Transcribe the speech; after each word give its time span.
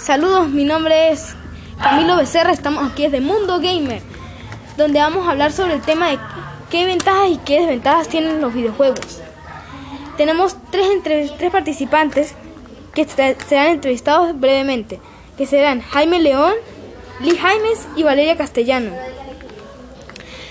Saludos, 0.00 0.48
mi 0.48 0.64
nombre 0.64 1.10
es 1.10 1.34
Camilo 1.78 2.16
Becerra, 2.16 2.52
estamos 2.52 2.90
aquí 2.90 3.02
desde 3.02 3.20
Mundo 3.20 3.60
Gamer, 3.60 4.00
donde 4.78 4.98
vamos 4.98 5.28
a 5.28 5.32
hablar 5.32 5.52
sobre 5.52 5.74
el 5.74 5.82
tema 5.82 6.08
de 6.08 6.18
qué 6.70 6.86
ventajas 6.86 7.28
y 7.28 7.36
qué 7.36 7.60
desventajas 7.60 8.08
tienen 8.08 8.40
los 8.40 8.54
videojuegos. 8.54 9.20
Tenemos 10.16 10.56
tres, 10.70 10.86
entre, 10.90 11.28
tres 11.28 11.52
participantes 11.52 12.34
que 12.94 13.04
serán 13.04 13.72
entrevistados 13.72 14.40
brevemente, 14.40 15.00
que 15.36 15.44
serán 15.44 15.82
Jaime 15.82 16.18
León, 16.18 16.54
Lee 17.20 17.36
Jaimes 17.36 17.86
y 17.94 18.02
Valeria 18.02 18.38
Castellano. 18.38 18.92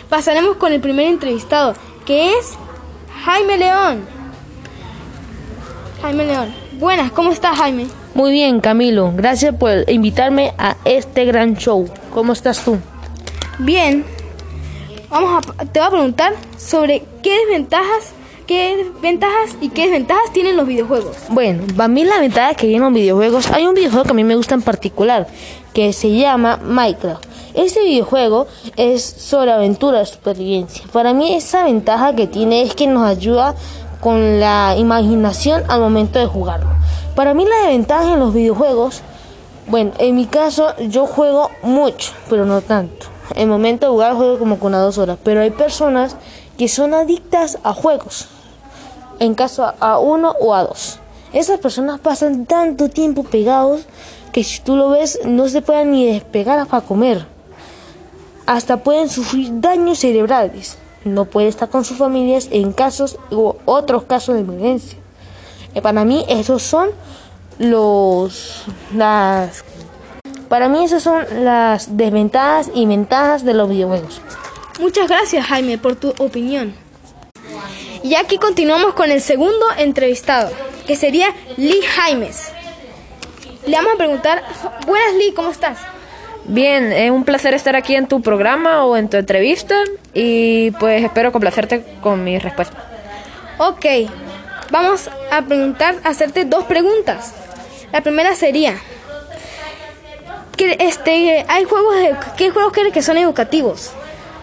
Pasaremos 0.09 0.57
con 0.57 0.73
el 0.73 0.79
primer 0.79 1.07
entrevistado, 1.07 1.73
que 2.05 2.34
es 2.38 2.54
Jaime 3.25 3.57
León. 3.57 4.05
Jaime 6.04 6.25
León. 6.25 6.54
Buenas, 6.73 7.11
¿cómo 7.11 7.31
estás 7.31 7.57
Jaime? 7.57 7.88
Muy 8.20 8.33
bien, 8.33 8.59
Camilo. 8.59 9.13
Gracias 9.15 9.55
por 9.55 9.89
invitarme 9.89 10.54
a 10.57 10.75
este 10.83 11.23
gran 11.23 11.55
show. 11.55 11.88
¿Cómo 12.13 12.34
estás 12.34 12.66
tú? 12.66 12.77
Bien. 13.59 14.03
Vamos 15.09 15.41
a, 15.57 15.63
te 15.63 15.80
voy 15.80 15.88
a 15.88 15.89
preguntar 15.89 16.34
sobre 16.58 17.05
qué 17.23 17.34
desventajas, 17.45 18.11
qué 18.45 18.91
ventajas 19.02 19.55
y 19.61 19.70
qué 19.70 19.84
desventajas 19.84 20.34
tienen 20.34 20.58
los 20.58 20.67
videojuegos. 20.67 21.16
Bueno, 21.30 21.63
para 21.77 21.88
mí 21.88 22.03
la 22.03 22.20
ventaja 22.20 22.55
que 22.55 22.67
tienen 22.67 22.81
los 22.81 22.91
videojuegos, 22.91 23.49
hay 23.52 23.66
un 23.66 23.73
videojuego 23.73 24.03
que 24.03 24.11
a 24.11 24.16
mí 24.16 24.25
me 24.25 24.36
gusta 24.36 24.53
en 24.53 24.63
particular, 24.63 25.25
que 25.73 25.94
se 25.94 26.11
llama 26.11 26.58
Minecraft. 26.61 27.23
Este 27.53 27.86
videojuego 27.86 28.47
es 28.75 29.02
sobre 29.02 29.53
aventura 29.53 29.99
de 29.99 30.05
supervivencia. 30.05 30.83
Para 30.91 31.13
mí 31.13 31.36
esa 31.36 31.63
ventaja 31.63 32.13
que 32.17 32.27
tiene 32.27 32.63
es 32.63 32.75
que 32.75 32.86
nos 32.86 33.08
ayuda 33.08 33.55
con 34.02 34.41
la 34.41 34.75
imaginación 34.77 35.63
al 35.70 35.80
momento 35.80 36.20
de 36.20 36.25
jugarlo. 36.25 36.78
Para 37.16 37.34
mí 37.34 37.45
la 37.45 37.70
ventaja 37.70 38.13
en 38.13 38.20
los 38.20 38.34
videojuegos, 38.34 39.02
bueno, 39.67 39.91
en 39.98 40.16
mi 40.16 40.26
caso 40.26 40.76
yo 40.77 41.05
juego 41.05 41.50
mucho, 41.63 42.13
pero 42.30 42.45
no 42.45 42.62
tanto. 42.62 43.08
En 43.36 43.44
el 43.44 43.47
momento 43.50 43.86
de 43.86 43.92
jugar 43.92 44.16
juego 44.16 44.39
como 44.39 44.59
con 44.59 44.73
a 44.73 44.80
dos 44.80 44.97
horas, 44.97 45.17
pero 45.23 45.42
hay 45.42 45.52
personas 45.52 46.16
que 46.58 46.67
son 46.67 46.94
adictas 46.94 47.59
a 47.64 47.73
juegos, 47.73 48.28
en 49.20 49.36
caso 49.36 49.73
a 49.80 50.00
uno 50.00 50.36
o 50.39 50.53
a 50.53 50.64
dos. 50.64 51.00
Esas 51.33 51.59
personas 51.59 52.00
pasan 52.00 52.45
tanto 52.45 52.89
tiempo 52.89 53.23
pegados 53.23 53.81
que 54.31 54.44
si 54.44 54.61
tú 54.61 54.76
lo 54.76 54.89
ves 54.89 55.20
no 55.26 55.48
se 55.48 55.61
pueden 55.61 55.92
ni 55.92 56.05
despegar 56.11 56.66
para 56.67 56.86
comer. 56.86 57.26
Hasta 58.45 58.78
pueden 58.78 59.09
sufrir 59.09 59.50
daños 59.61 60.00
cerebrales. 60.00 60.78
No 61.05 61.26
puede 61.26 61.48
estar 61.48 61.70
con 61.70 61.86
sus 61.86 61.98
familias 61.98 62.50
en 62.52 62.73
casos 62.73 63.17
u 63.30 63.53
otros 63.66 64.03
casos 64.03 64.36
de 64.36 64.42
emergencia. 64.42 64.98
Eh, 65.75 65.81
para 65.81 66.03
mí 66.06 66.25
esos 66.30 66.64
son 66.64 66.89
los 67.59 68.66
las 68.95 69.64
para 70.48 70.67
mí 70.67 70.84
esas 70.84 71.03
son 71.03 71.23
las 71.44 71.95
desventajas 71.95 72.72
y 72.73 72.86
ventajas 72.86 73.45
de 73.45 73.53
los 73.53 73.70
videojuegos. 73.70 74.22
Muchas 74.80 75.08
gracias 75.08 75.45
Jaime 75.45 75.78
por 75.78 75.95
tu 75.95 76.09
opinión. 76.17 76.73
Y 78.02 78.16
aquí 78.16 78.38
continuamos 78.38 78.94
con 78.94 79.11
el 79.11 79.22
segundo 79.22 79.66
entrevistado, 79.78 80.50
que 80.88 80.95
sería 80.95 81.36
Lee 81.58 81.81
Jaimes. 81.95 82.52
Le 83.67 83.76
vamos 83.76 83.94
a 83.94 83.98
preguntar, 83.98 84.42
buenas 84.88 85.14
Lee, 85.16 85.33
¿cómo 85.36 85.52
estás? 85.52 85.78
Bien, 86.45 86.92
es 86.92 87.11
un 87.11 87.26
placer 87.26 87.54
estar 87.54 87.76
aquí 87.76 87.95
en 87.95 88.08
tu 88.08 88.22
programa 88.22 88.86
o 88.86 88.98
en 88.98 89.09
tu 89.09 89.17
entrevista 89.17 89.83
y 90.14 90.72
pues 90.72 91.04
espero 91.04 91.31
complacerte 91.31 91.86
con 92.02 92.23
mi 92.23 92.39
respuesta. 92.39 92.78
Ok, 93.59 93.86
vamos 94.72 95.09
a 95.31 95.42
preguntar, 95.42 95.95
a 96.03 96.09
hacerte 96.09 96.45
dos 96.45 96.66
preguntas. 96.66 97.34
La 97.92 98.02
primera 98.02 98.36
sería, 98.36 98.76
¿qué, 100.56 100.78
este, 100.80 101.45
hay 101.48 101.64
juegos 101.64 101.95
de, 101.95 102.16
¿qué 102.38 102.52
juegos 102.52 102.73
crees 102.73 102.94
que 102.94 103.02
son 103.02 103.17
educativos? 103.17 103.92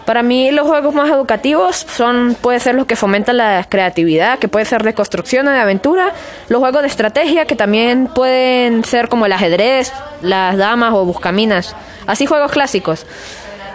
Para 0.05 0.23
mí 0.23 0.51
los 0.51 0.65
juegos 0.65 0.93
más 0.93 1.09
educativos 1.09 1.75
son 1.75 2.37
puede 2.39 2.61
ser 2.61 2.75
los 2.75 2.85
que 2.85 2.95
fomentan 2.95 3.35
la 3.35 3.65
creatividad, 3.67 4.39
que 4.39 4.47
puede 4.47 4.63
ser 4.63 4.83
de 4.83 4.93
construcción 4.93 5.47
o 5.49 5.51
de 5.51 5.59
aventura, 5.59 6.13
los 6.47 6.59
juegos 6.59 6.81
de 6.81 6.87
estrategia 6.87 7.45
que 7.45 7.57
también 7.57 8.07
pueden 8.07 8.85
ser 8.85 9.09
como 9.09 9.25
el 9.25 9.33
ajedrez, 9.33 9.91
las 10.21 10.55
damas 10.55 10.93
o 10.93 11.03
buscaminas, 11.03 11.75
así 12.05 12.25
juegos 12.25 12.53
clásicos. 12.53 13.05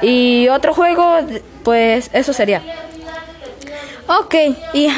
Y 0.00 0.48
otro 0.48 0.72
juego, 0.72 1.18
pues 1.64 2.08
eso 2.14 2.32
sería. 2.32 2.62
Ok, 4.06 4.34
y 4.72 4.88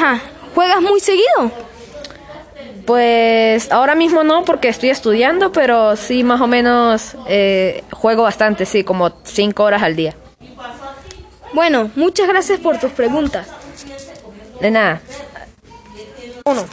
¿juegas 0.55 0.81
muy 0.81 0.99
seguido? 0.99 1.51
Pues 2.85 3.71
ahora 3.71 3.95
mismo 3.95 4.23
no 4.23 4.45
porque 4.45 4.69
estoy 4.69 4.89
estudiando, 4.89 5.51
pero 5.51 5.95
sí 5.95 6.23
más 6.23 6.39
o 6.39 6.47
menos 6.47 7.15
eh, 7.27 7.83
juego 7.91 8.23
bastante, 8.23 8.65
sí, 8.65 8.83
como 8.83 9.11
cinco 9.23 9.63
horas 9.63 9.83
al 9.83 9.95
día. 9.95 10.15
Bueno, 11.53 11.91
muchas 11.95 12.27
gracias 12.27 12.59
por 12.59 12.79
tus 12.79 12.91
preguntas. 12.91 13.47
De 14.61 14.71
nada. 14.71 15.01
Uno. 16.45 16.63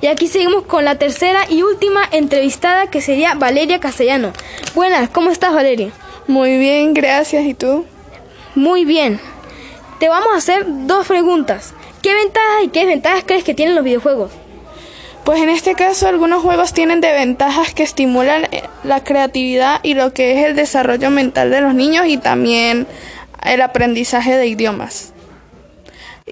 Y 0.00 0.06
aquí 0.06 0.28
seguimos 0.28 0.64
con 0.64 0.84
la 0.84 0.96
tercera 0.96 1.40
y 1.48 1.62
última 1.62 2.02
entrevistada 2.12 2.90
que 2.90 3.00
sería 3.00 3.34
Valeria 3.34 3.80
Castellano. 3.80 4.32
Buenas, 4.74 5.10
¿cómo 5.10 5.30
estás 5.30 5.52
Valeria? 5.52 5.90
Muy 6.26 6.58
bien, 6.58 6.94
gracias. 6.94 7.44
¿Y 7.44 7.54
tú? 7.54 7.86
Muy 8.54 8.84
bien. 8.84 9.20
Te 9.98 10.08
vamos 10.08 10.32
a 10.32 10.36
hacer 10.36 10.64
dos 10.66 11.06
preguntas. 11.06 11.74
¿Qué 12.02 12.14
ventajas 12.14 12.64
y 12.64 12.68
qué 12.68 12.80
desventajas 12.80 13.24
crees 13.26 13.44
que 13.44 13.54
tienen 13.54 13.74
los 13.74 13.84
videojuegos? 13.84 14.32
Pues 15.24 15.42
en 15.42 15.50
este 15.50 15.74
caso 15.74 16.08
algunos 16.08 16.42
juegos 16.42 16.72
tienen 16.72 17.00
desventajas 17.00 17.74
que 17.74 17.82
estimulan 17.82 18.44
eh, 18.52 18.62
la 18.84 19.04
creatividad 19.04 19.80
y 19.82 19.94
lo 19.94 20.14
que 20.14 20.32
es 20.32 20.46
el 20.46 20.56
desarrollo 20.56 21.10
mental 21.10 21.50
de 21.50 21.60
los 21.60 21.74
niños 21.74 22.06
y 22.06 22.16
también 22.16 22.86
el 23.44 23.60
aprendizaje 23.60 24.36
de 24.36 24.46
idiomas. 24.46 25.12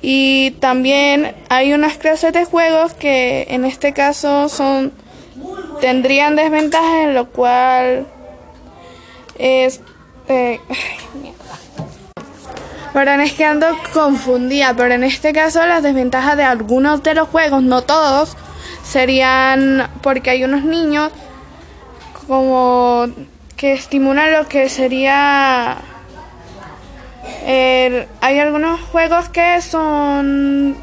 Y 0.01 0.53
también 0.53 1.35
hay 1.49 1.73
unas 1.73 1.99
clases 1.99 2.33
de 2.33 2.45
juegos 2.45 2.95
que 2.95 3.47
en 3.51 3.65
este 3.65 3.93
caso 3.93 4.49
son 4.49 4.93
tendrían 5.81 6.35
desventajas 6.35 7.05
en 7.05 7.15
lo 7.15 7.31
cual 7.31 8.07
es 9.39 9.81
eh, 10.29 10.61
Perdón, 12.93 13.21
es 13.21 13.33
que 13.33 13.45
ando 13.45 13.67
confundida, 13.93 14.75
pero 14.75 14.95
en 14.95 15.05
este 15.05 15.33
caso 15.33 15.65
las 15.67 15.83
desventajas 15.83 16.37
de 16.37 16.45
algunos 16.45 17.03
de 17.03 17.15
los 17.15 17.29
juegos, 17.29 17.63
no 17.63 17.83
todos, 17.83 18.37
serían 18.83 19.89
porque 20.03 20.31
hay 20.31 20.45
unos 20.45 20.65
niños 20.65 21.11
como 22.27 23.07
que 23.57 23.73
estimulan 23.73 24.33
lo 24.33 24.47
que 24.47 24.69
sería 24.69 25.79
hay 27.47 28.39
algunos 28.39 28.81
juegos 28.81 29.29
que 29.31 29.61
son 29.63 30.77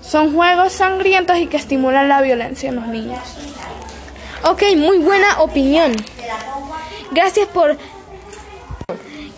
son 0.00 0.34
juegos 0.34 0.72
sangrientos 0.72 1.36
y 1.38 1.46
que 1.46 1.56
estimulan 1.56 2.08
la 2.08 2.20
violencia 2.20 2.68
en 2.68 2.76
los 2.76 2.86
niños. 2.86 3.20
Ok, 4.44 4.62
muy 4.76 4.98
buena 4.98 5.40
opinión. 5.40 5.92
Gracias 7.12 7.46
por 7.48 7.76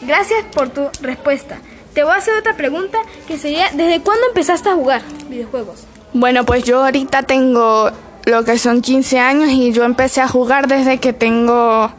Gracias 0.06 0.44
por 0.54 0.68
tu 0.68 0.88
respuesta. 1.00 1.58
Te 1.94 2.02
voy 2.02 2.12
a 2.12 2.16
hacer 2.16 2.34
otra 2.34 2.56
pregunta 2.56 2.98
que 3.28 3.38
sería 3.38 3.70
¿desde 3.72 4.00
cuándo 4.00 4.26
empezaste 4.26 4.68
a 4.68 4.74
jugar 4.74 5.02
videojuegos? 5.28 5.84
Bueno, 6.12 6.44
pues 6.44 6.64
yo 6.64 6.84
ahorita 6.84 7.22
tengo 7.22 7.90
lo 8.24 8.44
que 8.44 8.58
son 8.58 8.82
15 8.82 9.20
años 9.20 9.50
y 9.50 9.72
yo 9.72 9.84
empecé 9.84 10.20
a 10.20 10.28
jugar 10.28 10.66
desde 10.66 10.98
que 10.98 11.12
tengo 11.12 11.92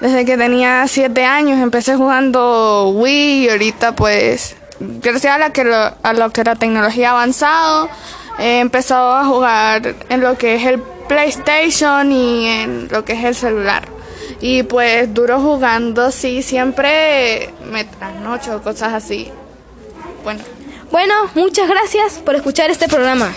desde 0.00 0.24
que 0.24 0.36
tenía 0.36 0.86
siete 0.88 1.24
años 1.24 1.60
empecé 1.60 1.94
jugando 1.94 2.88
Wii 2.88 3.44
y 3.44 3.48
ahorita 3.50 3.94
pues 3.94 4.56
gracias 4.80 5.34
a, 5.34 5.38
la 5.38 5.50
que 5.52 5.62
lo, 5.62 5.76
a 5.76 6.12
lo 6.14 6.30
que 6.30 6.42
la 6.42 6.56
tecnología 6.56 7.10
ha 7.10 7.12
avanzado 7.12 7.90
he 8.38 8.60
empezado 8.60 9.14
a 9.14 9.24
jugar 9.26 9.94
en 10.08 10.20
lo 10.22 10.38
que 10.38 10.54
es 10.56 10.64
el 10.64 10.80
PlayStation 11.06 12.10
y 12.10 12.46
en 12.46 12.88
lo 12.90 13.04
que 13.04 13.12
es 13.12 13.24
el 13.24 13.34
celular. 13.34 13.99
Y 14.40 14.62
pues 14.62 15.12
duro 15.12 15.40
jugando, 15.40 16.10
sí, 16.10 16.42
siempre 16.42 17.50
me 17.70 17.84
trasnocho, 17.84 18.62
cosas 18.62 18.94
así. 18.94 19.30
Bueno. 20.24 20.40
Bueno, 20.90 21.14
muchas 21.34 21.68
gracias 21.68 22.14
por 22.18 22.34
escuchar 22.34 22.70
este 22.70 22.88
programa. 22.88 23.32